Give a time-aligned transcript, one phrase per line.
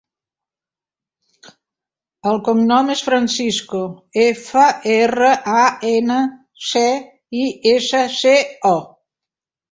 [2.29, 3.81] El cognom és Francisco:
[4.23, 6.17] efa, erra, a, ena,
[6.69, 6.83] ce,
[7.43, 7.43] i,
[7.73, 8.33] essa, ce,
[8.71, 8.73] o.